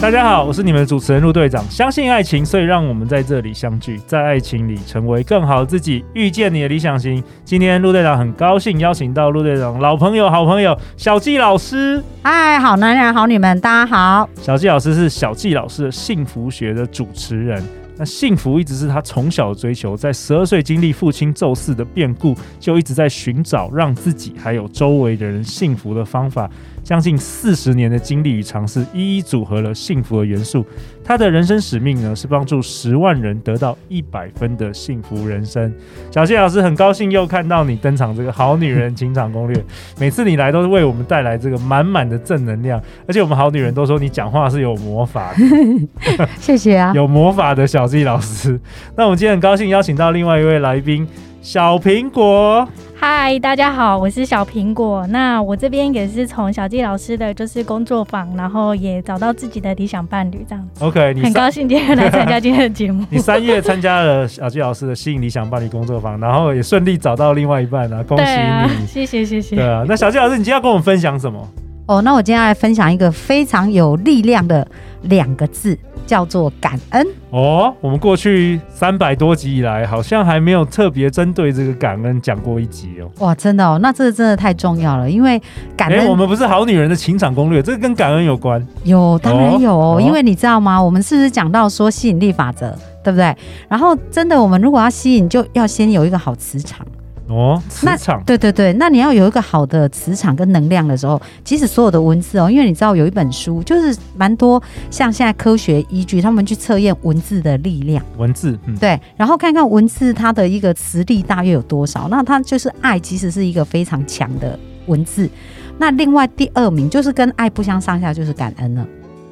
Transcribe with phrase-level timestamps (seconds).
[0.00, 1.62] 大家好，我是你们的主持人陆队长。
[1.68, 7.22] 相信爱情，所以让我们在这里相聚，在爱情里成为更好的自己，遇见你的理想型。
[7.44, 12.00] 今天陆队长很高兴邀请到陆队长老朋友、好朋友小纪老师。
[12.22, 14.30] 嗨，好男人、好女们，大家好。
[14.40, 17.60] 小纪老师是小纪老师的幸福学的主持人。
[18.00, 26.48] 那幸福一直是他从小的追求，在十二岁经历父亲骤逝的变故，就一直在寻找让自己还有周围的人幸福的方法。
[26.88, 30.64] 将近四十年的经历与尝试，一一组合了幸福的元素。
[31.04, 35.70] 他的人生使命呢，是帮助十万人得到一百分的幸福人生。
[36.10, 39.64] 小谢老师很高兴又看到你登场，这个好女人情场攻略。
[40.00, 46.26] 每次你来都是为我们带来这个满满的正能量，而且我们好女人都说你讲话是有魔法的。
[46.40, 48.58] 谢谢啊，有魔法的小纪老师。
[48.96, 51.06] 那我们今天很高兴邀请到另外一位来宾。
[51.40, 52.66] 小苹果，
[53.10, 55.06] 嗨，大家好，我是小苹果。
[55.06, 60.84] 那我这边也是从小纪老师的就是工作坊，然后也找到自己的理想伴侣这样子。
[60.84, 63.02] OK，你很高兴今天来参加今天的节目。
[63.08, 68.28] 你三月参加了小纪老师的吸引理想伴侣工作坊，然后也顺利找到另外一半啊，恭喜你！
[68.28, 69.56] 啊、谢谢谢谢。
[69.56, 71.48] 对啊，那小纪老师，你今天要跟我们分享什么？
[71.86, 74.68] 哦，那我今天要来分享一个非常有力量的
[75.04, 75.78] 两个字。
[76.08, 77.72] 叫做感恩哦。
[77.82, 83.10] 我们过去三百多集以来，好像还没有特别针对这个感恩讲过一集哦。
[83.18, 85.40] 哇，真的哦，那这个真的太重要了，因为
[85.76, 86.00] 感恩。
[86.00, 88.66] 欸、我们不是好女人的情场攻略，这个跟感恩有关。
[88.84, 90.82] 有，当然有，哦，哦，因为你知道吗？
[90.82, 93.36] 我们是不是讲到说吸引力法则，对不对？
[93.68, 96.86] 然后真的，我们如果要吸引，就要先有一个好磁场。
[97.28, 115.28] 哦，磁场，对对对，那你要有一个好的磁场跟能量的时候，其实所有的文字哦，因为你知道有一本书，就是蛮多像现在科学依据，他们去测验文字的力量，文字，嗯，对，然后看看文字它的一个磁力大约有多少，那它就是爱，其实是一个非常强的文字。
[115.76, 118.86] 那另外第二名就是跟爱不相上下，就是感恩了。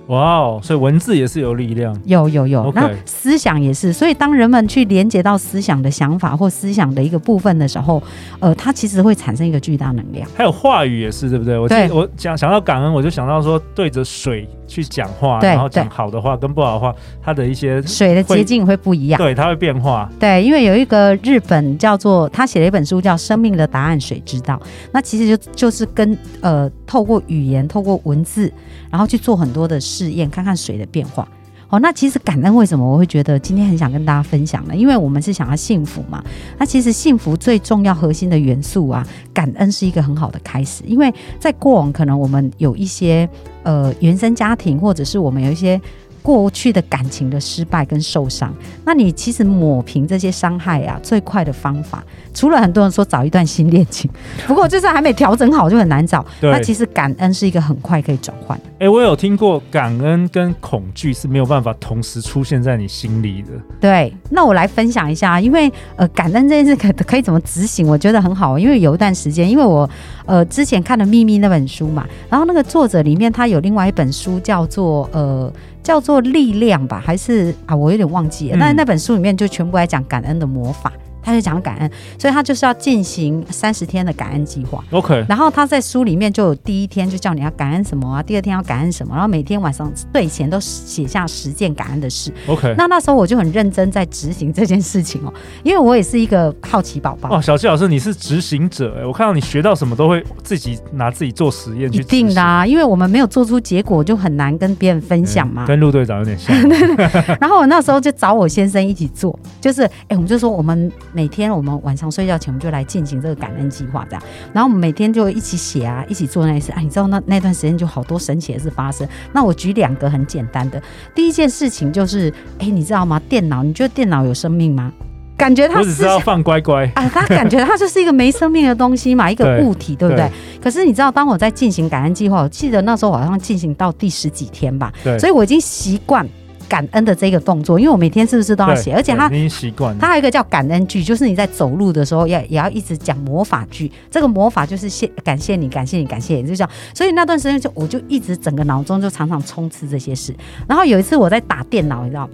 [0.06, 3.92] 哇哦，所以文字也是有力量，有有有，那.思想也是。
[3.92, 8.02] 所以当人们去连接到思想的想法或思想的一个部分的时候，
[8.38, 10.28] 呃，它其实会产生一个巨大能量。
[10.36, 11.58] 还有话语也是，对不对？
[11.58, 20.08] 我对我讲想到感恩，我就想到说对着水去讲话，然后讲好的话跟不好的话，它的一些水的接近会不一样，对，它会变化。
[20.20, 24.54] 对，因为有一个日本叫做他写了一本书叫《生命的答案水知道》，
[24.92, 28.52] 那其实就就是跟呃透过语言、透过文字，
[28.90, 31.26] 然后去做很多的试验，看看水的变化，
[31.70, 34.76] 哦，那其实感恩为什么我会觉得今天很想跟大家分享呢？
[34.76, 36.22] 因为我们是想要幸福嘛。
[36.58, 40.84] 那其实幸福最重要核心的元素啊，感恩是一个很好的开始。
[40.86, 43.28] 因为在过往可能我们有一些
[43.62, 45.80] 呃原生家庭，或者是我们有一些
[46.26, 48.52] 过去的感情的失败跟受伤，
[48.84, 52.02] 那你其实抹平这些伤害啊，最快的方法。
[52.34, 54.10] 除了很多人说找一段新恋情，
[54.44, 56.26] 不过就是还没调整好就很难找。
[56.42, 58.58] 那其实感恩是一个很快可以转换。
[58.58, 63.52] 哎、欸，我有听过感恩跟恐惧是没有办法同时出现在你心里的。
[63.80, 68.58] 对，那我来分享一下，因为呃，感恩这件事可可以怎么执行，我觉得很好。
[68.58, 69.88] 因为有一段时间，因为我
[70.26, 75.50] 呃之前看了《秘密》那本书嘛，然后那个作者里面他有另外一本书叫做呃
[75.82, 78.56] 叫做力量吧，还是啊我有点忘记了。
[78.56, 80.92] 嗯、但是那本书里面就全部来讲感恩的魔法。
[81.26, 84.82] 他就讲感恩，所以他就是要进行三十天的感恩计划。
[84.92, 92.32] OK，然后他在书里面就有第一天就叫你要感恩什么啊，第二天要感恩什么，然后每天晚上睡前都写下十件感恩的事。
[92.46, 95.34] OK，那那时候我就很认真在执行这件事情哦，
[95.64, 97.36] 因为我也是一个好奇宝宝。
[97.36, 102.00] 哦，小七老师，你是执行者哎，我看到你学到什么都会自己拿自己做实验去。
[102.00, 105.64] 一定的啊，因为我们没有做出结果，就很难跟别人分享嘛。
[105.64, 106.56] 嗯、跟陆队长有点像。
[107.40, 111.96] 然后我那时候就找我先生一起做，就是哎，我们就说我们每天我们晚。
[111.96, 114.22] 上睡觉前，我们就来进行这个感恩计划，这样。
[114.52, 116.78] 然后我们每天就一起写啊，一起做那些事啊。
[116.78, 119.08] 你知道那那段时间就好多神奇的事发生。
[119.32, 120.82] 那我举两个很简单的，
[121.14, 123.18] 第一件事情就是，哎，你知道吗？
[123.30, 124.92] 电脑，你觉得电脑有生命吗？
[125.38, 130.28] 感觉它我只知道放乖乖 啊，它感觉它就是一个没生命的东西嘛，一个物体，对，对不对？
[130.28, 136.28] 对，可是你知道，当我在进行感恩计划，我记得那时候好像进行到第十几天吧，所以我已经习惯。
[136.68, 138.92] 感恩的这个动作，因为我每天是不是都要写？
[138.92, 139.96] 而且他已经习惯。
[139.98, 143.90] 他还有一个叫感恩句，就是你在走路的时候要也要一直讲魔法句。
[144.10, 146.70] 这个魔法就是谢，感谢你，感谢你，感谢你，就这样。
[146.94, 150.34] 所以那段时间就我就一直整个脑中就常常充斥这些事。
[150.68, 152.28] 然后有一次我在打电脑，你知道，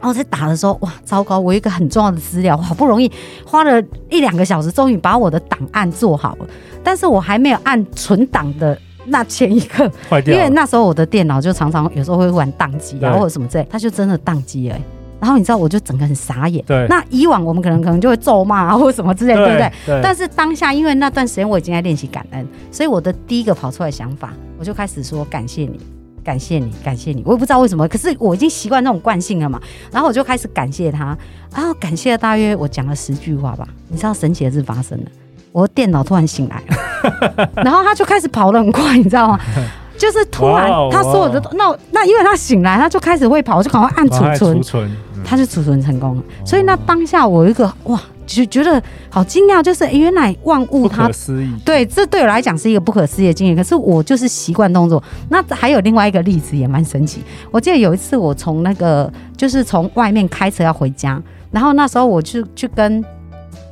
[0.00, 1.40] 然后在打的时候，哇，糟糕！
[1.40, 3.10] 我有一个很重要的资料，好不容易
[3.44, 6.46] 花了一两个小时，终于把我的档案做好了，
[6.84, 8.78] 但是我还没有按存档的
[9.08, 10.34] 那前一刻，坏掉。
[10.34, 14.76] 因为那时候我的电脑就常常有时候会玩宕机啊，或者什么之类，它就真的宕机了。
[15.20, 16.64] 然后你知道，我就整个很傻眼。
[16.64, 16.86] 对。
[16.88, 19.72] 那以往我们可能可能就会咒骂啊，或者什么之类，对，对不对？
[19.86, 20.00] 对。
[20.02, 25.80] 但是当下，因为那段时间我已经在练习感恩，所以我的第一个跑出来想法，我就开始说感谢你。
[26.24, 29.58] 感谢你，感谢你，我也不知道为什么，可是我已经习惯那种惯性了嘛。
[29.90, 31.16] 然后我就开始感谢他，
[31.54, 33.66] 然后感谢了大约我讲了十句话吧。
[33.88, 35.06] 你知道神奇的事发生了，
[35.52, 36.76] 我的电脑突然醒来了，
[37.56, 39.38] 然后他就开始跑得很快，你知道吗？
[39.98, 44.90] 就是突然他所有的那那因为他醒来，他就开始会跑，我就赶快按储存，储存，
[45.24, 46.22] 他就储存成功了。
[46.44, 48.00] 所以那当下我有一个哇。
[48.30, 53.56] 就觉得好惊讶，就是原来万物它不可思议，对，这对我来讲是一个不可思议的经验。
[53.56, 55.02] 可是我就是习惯动作。
[55.30, 57.22] 那还有另外一个例子也蛮神奇。
[57.50, 61.18] 我记得有一次我从那个就是从外面开车要回家，
[61.50, 63.02] 然后那时候我去去跟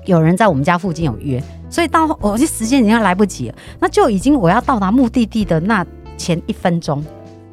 [0.06, 1.38] 有人在我们家附近有约，
[1.68, 5.84] 所以到我这时间已经来不及了，那就已经我要到达目的地的那
[6.16, 7.04] 前一分钟。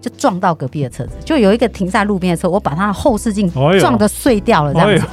[0.04, 3.50] 就撞到隔壁的车子，就有一个停在路边的车，我把它的后视镜
[3.80, 5.08] 撞得碎掉了，这样子。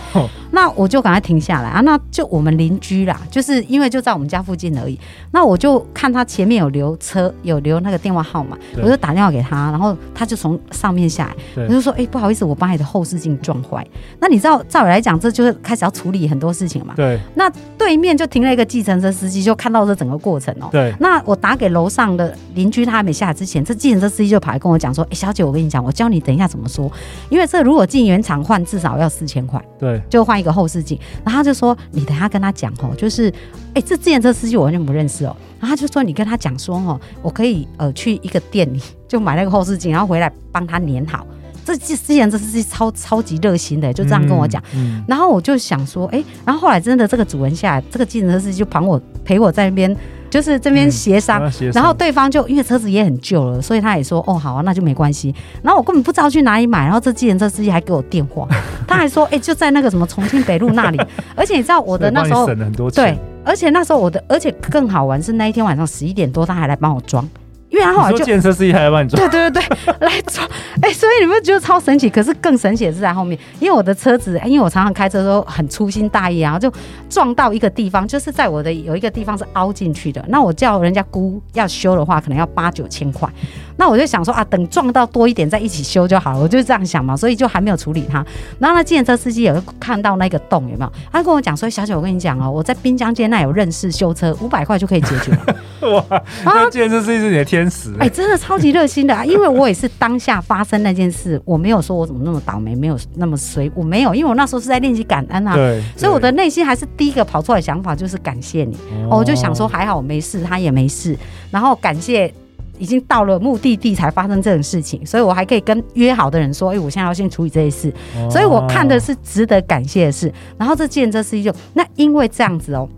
[0.50, 1.80] 那我就赶快停下来啊！
[1.82, 4.98] 那就我们邻居啦，就是因为就在我们家附近而已。
[5.30, 11.26] 那我就看他前面有留车，有留那个电话号码，我就打电话给他，然后他就从上面下
[11.56, 13.86] 来，我就说：“哎、欸，不好意思，我把你的后视镜撞坏。”
[14.20, 16.94] 那你知道，照理来讲，这就是开始要处理很多事情嘛。
[16.96, 17.16] 对。
[17.36, 17.48] 那
[17.78, 20.68] 对面就停了一个计程车司机，就看到这整个过程哦、喔。
[20.72, 20.92] 对。
[20.98, 24.80] 那我打给楼上的邻居，他还没下来之前，这计程车司机就跑来跟我。
[24.80, 26.90] 讲说，哎，小姐，我跟你讲，我教你等一下怎么说，
[27.28, 30.98] 因为这如果进原厂换，至少要四千块，对，就换一个后视镜。
[31.24, 33.32] 然后他就说，你等下跟他讲哦，就是，
[33.74, 35.36] 哎，这自行车司机我完全不认识哦。
[35.60, 41.26] 然后他就说，你跟他讲说哦，我可以呃去一个店里 就买那个后视镜，然后回来帮他粘好。
[41.64, 44.60] 这之前这司机超超级热心的，就这样跟我讲。
[44.74, 49.94] 嗯嗯、然后我就想说，哎，然后后来真的这个主人下来，这个计程车司机就帮我陪我在那边。
[50.30, 55.34] 就是这边协商，嗯、然后对方就因为车子也很旧了，所以他也说哦好啊，那就没关系。
[55.62, 58.48] 然后我根本不知道去哪里买，然后这计程车司机还给我电话，
[58.86, 61.00] 他还说哎、欸、就在那个什么重庆北路那里。
[61.34, 62.46] 而且你知道我的那时候
[62.94, 67.28] 对，而且那时候我的，而且更好玩是那一天晚上十一点多他还来帮我装。
[67.70, 70.46] 因为他后来就建设司机还来帮你装，对对对对， 来装，
[70.82, 72.10] 哎、欸，所以你们觉得超神奇？
[72.10, 76.72] 可是更神奇的是在后面，因为我的车子，因为我常常开车的时候很粗心大意，然后就
[77.08, 80.24] 撞到一个地方，就是在我的有一个地方是凹进去的。
[80.28, 83.28] 那我叫人家估要修的话，可能要八九千块。
[83.76, 88.24] 那我就想说啊，等撞到多一点再一起修就好了，我就这样想嘛，所以就还没有处理它。
[88.58, 90.92] 然后呢，计程车司机有看到那个洞有没有？
[91.12, 96.22] 他跟我讲说：“小姐，我跟你讲哦，我在滨江街那有认识修车，五百块就可以解决了。”哇！
[96.44, 99.24] 那计程车司机是你的天使哎、欸，真的超级热心的啊！
[99.26, 105.54] 因为我也是当下发生那件事，我没有说我怎么那么倒霉，没有那么衰，我没有，因为我那时候是在练习感恩啊。
[105.54, 105.82] 对。
[105.96, 108.76] 所以我的内心还是第一个跑出来的想法就是感谢你。
[109.08, 109.18] 哦。
[109.18, 111.16] 我就想说还好我没事，他也没事，
[111.50, 112.32] 然后感谢。
[112.78, 117.92] 已经到了目的地才发生这种事情，所以我还可以跟约好的人说：“哎、欸，我现在要先处理这些事。
[118.16, 120.32] 哦”所以我看的是值得感谢的事。
[120.56, 122.88] 然后这计程车司机就那因为这样子哦，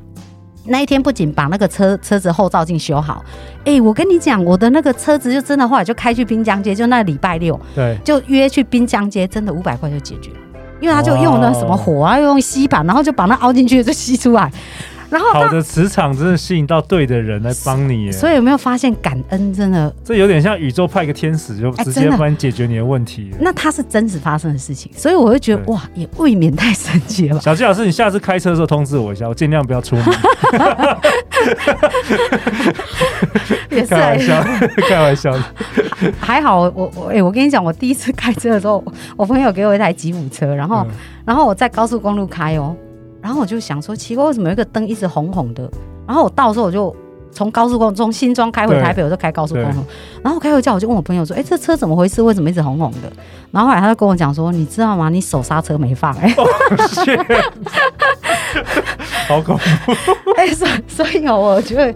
[0.67, 3.25] 那一天不仅把那个车车子后照镜修好，
[3.61, 10.37] 哎、欸，我跟你讲，我的那个车子就真的后来就开去滨江街，就那礼拜六，对，就约去滨江街，真的五百块就解决了，
[10.81, 14.51] 因为他就用那什么火啊，用吸板，然后就把那凹进去就吸出来。
[15.13, 19.95] 然后好的磁场真的吸引到对的人来帮你耶，所以有没有发现感恩真的？
[20.03, 23.31] 这有点像宇宙派一个天使，就直接帮你解决你的问题。
[23.39, 27.43] 那它是真实发生的事情，所以我会觉得哇，也未免太神奇了吧。
[27.43, 30.05] 小纪老师，你下次开车的时候通知我一下，我尽量不要出门。
[33.69, 34.43] 也是开玩笑，
[34.89, 35.43] 开玩笑的。
[36.19, 38.83] 还好我我哎、欸，我跟你讲，我第一次开车的时候，
[39.17, 40.91] 我朋友给我一台吉普车，然后、嗯、
[41.27, 42.75] 然后我在高速公路开哦。
[43.23, 45.71] 然后我就想说，奇怪，为什么有一个灯一直红红的？
[46.07, 46.95] 然后我到时候我就
[47.31, 49.85] 从高速公路从新庄开回台北，我就开高速公路。
[50.23, 52.21] 然后开回家，我就问我朋友说：“哎，这车怎么回事？
[52.21, 53.11] 为什么一直红红的？”
[53.53, 55.09] 然后后来他就跟我讲说：“你知道吗？
[55.09, 56.13] 你手刹车没放。
[56.19, 56.35] ”哎，
[59.29, 59.93] 好恐怖！
[60.37, 61.95] 哎，所所以哦，我觉得。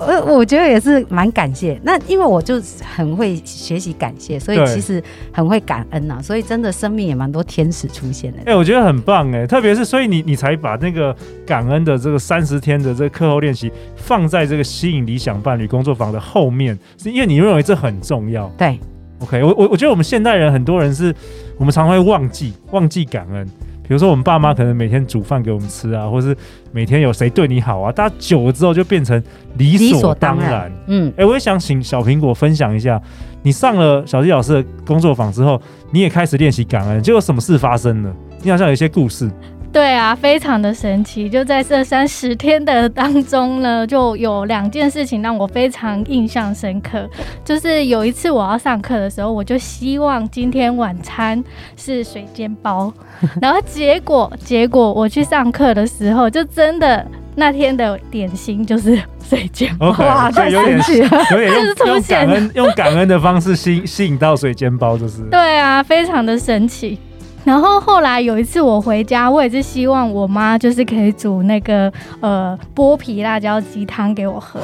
[0.00, 1.78] 呃，我觉得也是蛮感谢。
[1.82, 6.22] 那因为我就很会学习感谢，所以其实很会感恩呐、啊。
[6.22, 8.38] 所以真的生命也蛮多天使出现的。
[8.38, 11.14] 哎、欸，我觉得很棒哎，特别是所以你你才把那个
[11.46, 18.50] 感恩的这个三十天的这个课后练习放在这个吸引理想伴侣工作坊的后面，是因为你认为这很重要。
[18.56, 18.78] 对
[19.20, 21.14] ，OK，我我我觉得我们现代人很多人是，
[21.58, 23.46] 我们常会忘记忘记感恩。
[23.90, 26.36] 比如说我们爸妈可能每天煮饭给我们吃啊，或是
[26.70, 29.20] 每天有谁对你好啊，大家久了之后就变成
[29.56, 30.48] 理所当然。
[30.48, 33.02] 当然嗯，哎、欸，我也想请小苹果分享一下，
[33.42, 38.14] 你上了小纪老师的工作坊之后，你也开始练习感恩，结果什么事发生了？
[38.44, 39.28] 你好像有一些故事。
[39.72, 41.30] 对啊，非常的神奇。
[41.30, 47.08] 就在这三十天的当中呢，就有两件事情让我非常印象深刻。
[47.44, 51.42] 就是有一次我要上课的时候，我就希望今天晚餐
[51.76, 52.92] 是水煎包，
[53.40, 66.98] 然后结果结果我去上课的时候，就真的那天的点心就是水煎包，okay, 哇，太神奇了， 有点用 用感恩用感恩的方式吸吸引到水煎包，就是对啊，非常的神奇。
[67.44, 74.60] 然后后来有一次我回家，我也是希望我妈就是可以煮那个呃剥皮辣椒鸡汤给我喝。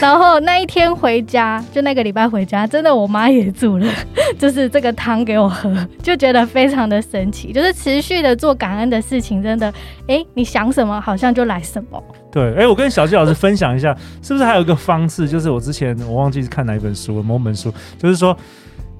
[0.00, 3.86] 然后那一天回家，就那个礼拜回家，真的我妈也煮了，
[4.38, 7.52] 就是这个汤给我喝，就觉得非常的神奇。
[7.52, 9.72] 就是持续的做感恩的事情，真的，
[10.08, 12.02] 哎，你想什么好像就来什么。
[12.32, 15.28] 对，哎，我跟小纪老师分享一下，是不是还有一个方式？
[15.28, 18.36] 就是我之前我忘记是看哪一本书，某本书，就是说。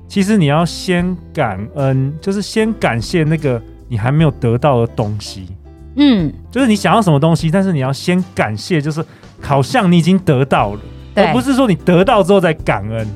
[0.09, 5.47] 其实你要先感恩，就是先感谢那个你还没有得到的东西。
[5.97, 9.05] 嗯，就是你想要什么东西，但是你要先感谢，就是
[9.41, 10.81] 好像你已经得到了，
[11.15, 13.07] 对而不是说你得到之后再感恩。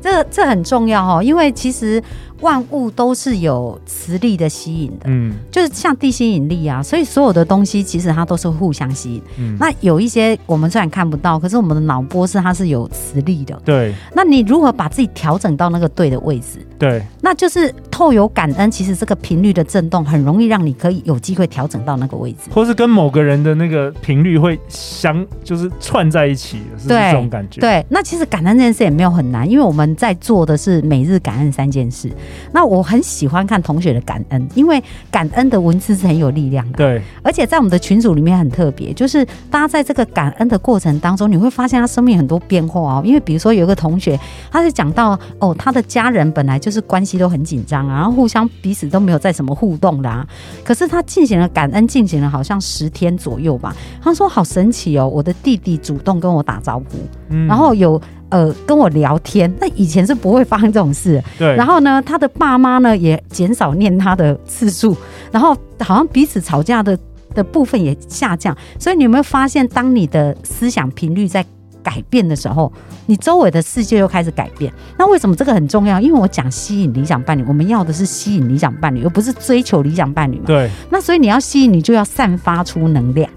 [0.00, 2.02] 这这很重要哦，因为其实。
[2.40, 9.22] 万物都是有磁力的吸引的，嗯，就是像地心引力啊，所以所有的东西其实它都是互相吸引。
[9.38, 13.60] 嗯，那有一些我们虽然看不到，可是我们的脑波是它是有磁力的。
[13.64, 16.66] 对，那你如何把自己调整到那个对的位置？
[16.78, 27.60] 对，那就是透有感恩，其实这个频率的震动很容易让你可以有机会调整到那个位置，或是跟某个人的那个频率会相就是串在一起，是这种感觉。
[27.60, 32.10] 对，那其实感恩这件事也没有很难，因为我们在做的是每日感恩三件事。
[32.52, 36.78] 那我很喜欢看同学的感恩，因为感恩的文字是很有力量的。
[36.78, 43.02] 对，而且在我们的群组里面很特别，就是大家在这个感恩的过程当中，你会发现他生命很多变化哦。
[43.04, 44.18] 因为比如说有一个同学，
[44.50, 50.26] 他是讲到哦，他的家人本来就是关系都很紧张啊，然后互相彼此都没有再什么互动啦。
[50.64, 53.74] 可是他进行了感恩，进行了好像十天左右吧。
[54.00, 56.84] 他说好神奇哦，我的弟弟主动跟我打招呼，
[57.30, 58.00] 嗯，然后有。
[58.30, 61.20] 呃，跟我聊天，那以前是不会发生这种事。
[61.36, 61.56] 对。
[61.56, 64.96] 然后呢，他的爸妈呢也减少念他的次数，
[65.32, 66.96] 然后好像彼此吵架的
[67.34, 68.56] 的部分也下降。
[68.78, 71.44] 所以你有没有发现，当你的思想频率在
[71.82, 72.72] 改变的时候，
[73.06, 74.72] 你周围的世界又开始改变？
[74.98, 76.00] 那为什么这个很重要？
[76.00, 80.44] 因为我讲吸引理想伴侣，我们要的是吸引理想伴侣，而不是追求理想伴侣嘛。
[80.46, 80.70] 对。
[80.90, 83.30] 那所以你要吸引，你就要散发出能量。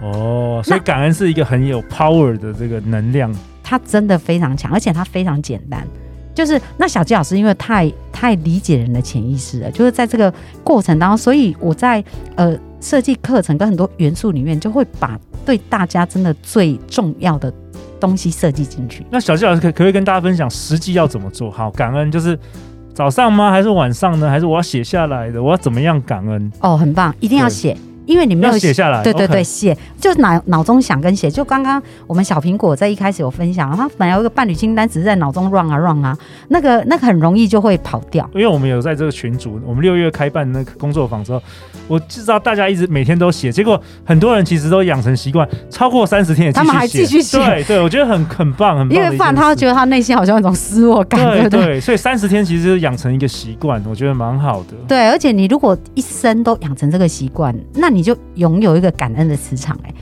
[0.00, 3.34] 哦，所以感恩是一个很有 power 的这个能量。
[3.62, 5.86] 它真的非常强，而且它非常简单。
[6.34, 10.32] 就是那小纪老师，因为太太理解人的潜意识了，就是在这个
[10.62, 12.02] 过程当中，所以我在
[12.36, 17.52] 呃设计课程跟很多元素里面，就会把对大家真的最重要的
[18.00, 19.04] 东西设计进去。
[19.10, 21.50] 那小纪老师可可不可以跟大家分享实际要怎么做？
[21.50, 22.38] 好，感恩就是
[22.94, 23.50] 早上吗？
[23.50, 24.28] 还是晚上呢？
[24.28, 25.42] 还是我要写下来的？
[25.42, 26.52] 我要怎么样感恩？
[26.60, 27.76] 哦，很棒，一定要写。
[28.08, 36.16] 因为你没有写下来，对对对，写.就脑脑中想跟写，就刚刚我们小苹果在一开始有分享，他本来有一个伴侣清单，只是在脑中 run 啊 run 啊，
[36.48, 38.28] 那个那个很容易就会跑掉。
[38.34, 41.42] 因为我们有在这个群组，我们六月开办那个工作坊之后，
[41.86, 48.96] 我知道大家一直每天都写，结果很多人其实都养成习惯，超过三十天他们还继续写，对对，我觉得很很棒很棒。
[48.96, 54.76] 因为不然他会觉得他内心好像有一种失落感，对对，对，对，所以三十天其实养成一个习惯，我觉得蛮好的。
[54.86, 58.76] 对，而且你如果一生都养成这个习惯，那你就拥有。
[58.76, 59.92] 一个感恩的磁场，哎，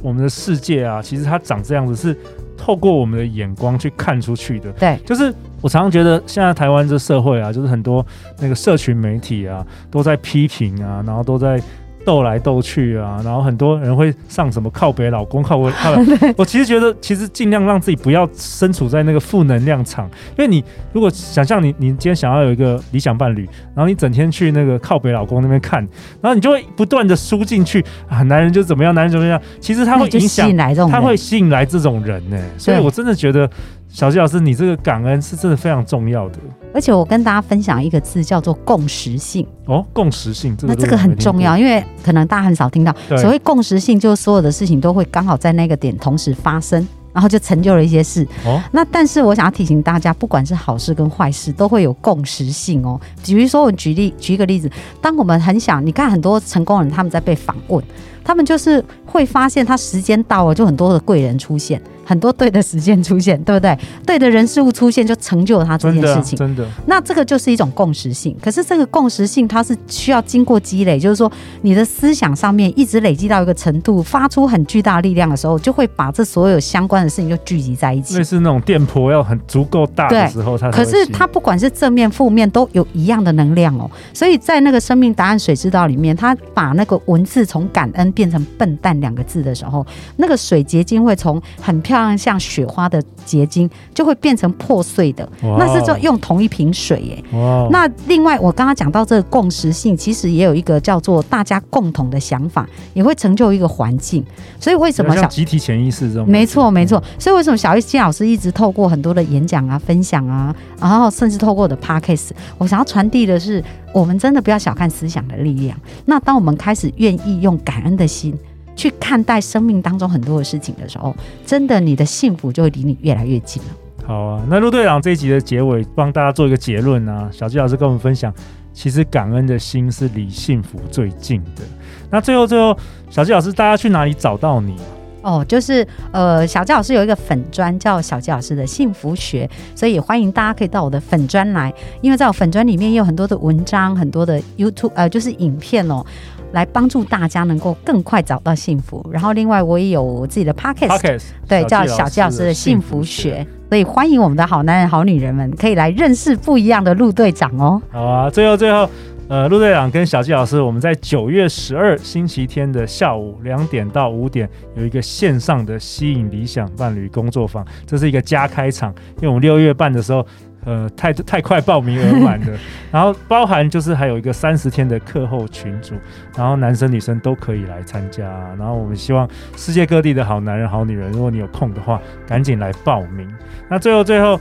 [0.00, 2.16] 我们的世界啊，其实它长这样子，是
[2.56, 4.70] 透过我们的眼光去看出去的。
[4.74, 8.06] 对，就是我常常觉得，现在台湾这社会啊，就是很多
[8.38, 11.60] 那个社群媒体啊，都在批评啊，然后都在。
[12.04, 15.92] 斗来斗去啊，然后很多人会上什么靠北老公靠北靠
[16.36, 20.06] 我其实觉得，其实尽量让自己不要身处在那个负能量场，
[20.36, 25.80] 因为你如果想象你你今天想要有一个理想伴侣，然后你整天去那个靠北老公那边看，
[26.20, 30.48] 然后你就会不断的输进去啊，男人就怎么样，男人怎么样，其实他会影响，
[30.90, 32.58] 他会吸引来这种人呢、欸。
[32.58, 33.48] 所以我真的觉得。
[33.92, 36.38] 小吉老师，你这个感恩是真的非常重要的。
[36.72, 39.46] 而且我跟大家分享一个字，叫做共识性。
[39.66, 42.94] 哦，共识性，这个、那这个很重要，因为可能大家很少听到。
[43.18, 48.26] 所谓共识性，就是所有的事情都会刚好在那个点同时发生，然后就成就了一些事。
[48.44, 53.00] 哦，那但是我想要提醒大家，不管是好事跟坏事，都会有共识性哦。
[53.24, 57.82] 比如说，我举例举一个例子，当我们很想，你看很多成功人他们在被访问。
[58.24, 61.82] 他们就是会发现，他时间到了，就很多的贵人出现。
[62.04, 63.76] 很多对的时间出现，对不对？
[64.06, 66.38] 对的人事物出现，就成就了他这件事情。
[66.38, 66.70] 真的，真的。
[66.86, 68.36] 那这个就是一种共识性。
[68.40, 71.30] 可是这个共识性，它是需要经过积累，就是说
[71.62, 78.16] 你的思想上面一直累积到一个程度，发出很巨大力量的时候，就会把这所有相关的事情就聚集在一起。
[78.16, 83.90] 类似那种电波要很足够大的时候，它可是它不管是正面负面都有一样的能量哦。
[84.12, 97.24] 所以在那个生命答案水之道里面，它把那个文字从感恩变成笨蛋两个字的时候，那个水结晶会从很漂亮像雪花的结晶就会变成破碎的，那是就用同一瓶水耶。
[97.70, 104.24] 那另外我刚刚讲到这个共识性，其实也有一个叫做大家共同的想法，也会成就一个环境。
[104.58, 106.28] 所以为什么小集体潜意识这种？
[106.28, 106.91] 没错没错。
[107.18, 115.78] 所以为什么小艺金老师一直透过很多的演讲啊、分享啊，然后甚至透过我的 Podcast，我想要传递的是，我们真的不要小看思想的力量。
[116.06, 118.36] 那当我们开始愿意用感恩的心。
[118.74, 123.68] 去看待生命当中很多的事情的时候，真的你的幸福就会离你越来越近了。
[124.06, 127.28] 好啊，那陆队长这一集的结尾帮大家做一个结论啊。
[127.30, 128.32] 小纪老师跟我们分享，
[128.72, 131.62] 其实感恩的心是离幸福最近的。
[132.10, 132.74] 那最后最后，
[133.10, 134.74] 小纪老师，大家去哪里找到你？
[135.22, 146.04] 哦，就是呃，小纪老师有一个粉专叫小纪老师的幸福学，所以也欢迎大家可以到我的粉专来，因为在我粉专里面也有很多的文章，很多的 YouTube 呃，就是影片哦。
[146.52, 149.02] 来帮助大家能够更快找到幸福。
[149.10, 153.46] 然后，另外我也有我自己的 podcast，对，叫小纪老师的幸福学。
[153.70, 157.80] 所以欢迎我们的好男人、好女人们，可以来认识不一样的陆队长哦。
[157.90, 158.86] 好啊，最后最后，
[159.32, 164.46] 呃，陆队长跟小纪老师，我们在九月十二星期天的下午两点到五点
[164.76, 170.26] 有一个线上的吸引理想伴侣工作坊，这是一个加开场，因为我们六月半的时候。
[170.64, 172.56] 呃，太太快报名额满的，
[172.92, 175.96] 然后包含就是还有一个三十天的课后群组，
[176.36, 183.28] 然后男生女生都可以来参加，然后我们希望世界各地的好男人好女人，如果你有空的话，赶紧来报名。
[183.68, 184.38] 那最后最后，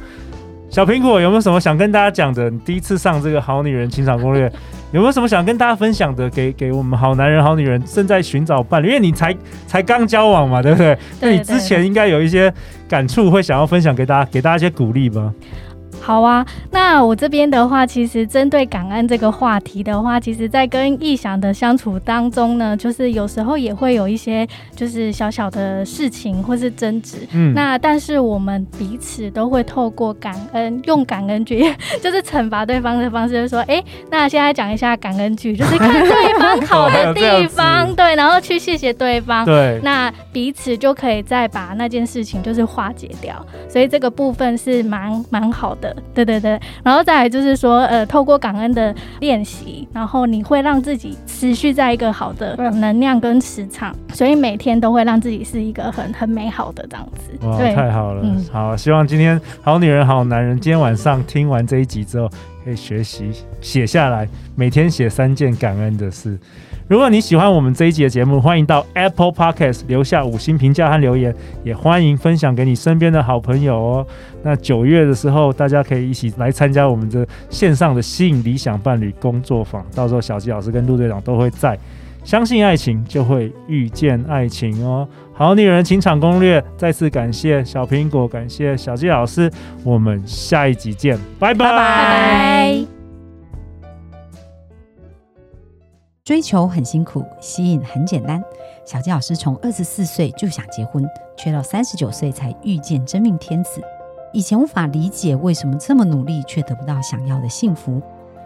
[0.71, 2.49] 小苹果有没有什么想跟大家讲的？
[2.49, 4.49] 你第一次上这个好女人情场攻略，
[4.93, 6.29] 有没有什么想跟大家分享的？
[6.29, 9.35] 给给我们好男人好女人正在寻找伴侣，因为你才
[9.67, 10.97] 才刚交往嘛，对不对？
[11.19, 12.51] 那你之前应该有一些
[12.87, 15.29] 感触，会想要分享给大家，给大家一些鼓励吧。
[16.01, 27.17] 好啊，那我这边的话，其实针对感恩这个话题的话，其实在跟意想的相处当中呢，就是有时候也会有一些就是小小的事情或是争执。
[27.34, 31.64] 嗯，那但是我们彼此都会透过感恩，用感恩句，
[32.01, 43.46] 就是惩罚对方的方式，就是说，哎、欸，那现在讲一下感恩句，就是看对方好的地方， 对，然后去谢谢对方，对，那彼此就可以再把那件事情就是化解掉。
[43.70, 45.96] 所以这个部分是蛮蛮好的。
[46.14, 57.48] 对对对，然后再来就是说，呃，透过感恩的练习，然后你会让自己持续在一个好的能量跟磁场，所以每天都会让自己是一个很很美好的这样子。
[57.48, 58.22] 哇，对，太好了！
[58.24, 62.29] 嗯，好，希望今天好女人好男人今天晚上听完这一集之后，
[62.66, 66.37] 可以学习写下来，每天写三件感恩的事。
[66.91, 74.05] 如果你喜欢我们这一集的节目，欢迎到 Apple Podcast 留下五星评价和留言，也欢迎分享给你身边的好朋友哦。
[74.43, 81.79] 那九月的时候，大家可以一起来参加我们的线上的吸引理想伴侣工作坊，到时候小纪老师跟陆队长都会在。
[82.25, 85.07] 相信爱情，就会遇见爱情哦。
[85.33, 89.49] 好女人情场攻略，再次感谢小苹果，感谢小纪老师，
[89.85, 93.00] 我们下一集见，拜拜拜拜。
[96.24, 98.40] 追求很辛苦，吸引很简单。
[98.86, 101.03] 小纪老师从二十四岁就想结婚，
[101.36, 103.81] 却到三十九岁才遇见真命天子。
[104.31, 108.00] 以前无法理解为什么这么努力却得不到想要的幸福。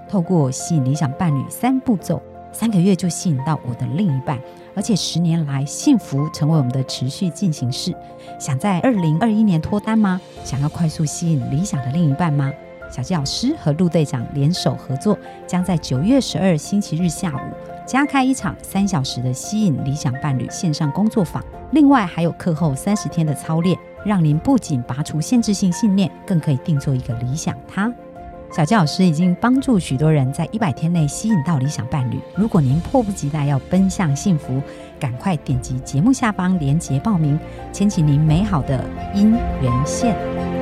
[0.07, 2.21] 透过吸引理想伴侣三步骤，
[2.53, 4.39] 三个月就吸引到我的另一半，
[4.73, 7.93] 而且十年来幸福成为我们的持续进行式。
[8.39, 10.21] 想在二零二一年脱单吗？
[10.45, 12.53] 想要快速吸引理想的另一半吗？
[12.95, 17.39] 小纪老师和陆队长联手合作，将在九月十二星期日下午
[17.85, 21.43] 加开一场三小时的吸引理想伴侣线上工作坊。
[21.71, 27.91] 另外还有课后三十天的操练，让您不仅拔除限制性信念，更可以定做一个理想他。
[28.49, 32.17] 小纪老师已经帮助许多人在一百天内吸引到理想伴侣。
[32.33, 34.61] 如果您迫不及待要奔向幸福，
[34.97, 37.37] 赶快点击节目下方链接报名，
[37.73, 38.81] 牵起您美好的
[39.13, 39.31] 姻
[39.61, 40.54] 缘线。